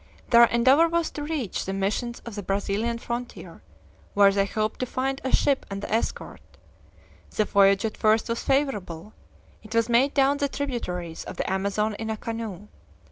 [0.31, 3.61] Their endeavor was to reach the missions on the Brazilian frontier,
[4.15, 6.41] where they hoped to find a ship and the escort.
[7.29, 9.13] The voyage at first was favorable;
[9.61, 12.67] it was made down the tributaries of the Amazon in a canoe.